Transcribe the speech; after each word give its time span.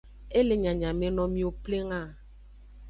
E 0.39 0.41
le 0.47 0.55
nyanyameno 0.63 1.23
miwo 1.33 1.51
pleng 1.63 1.91
a. 2.01 2.01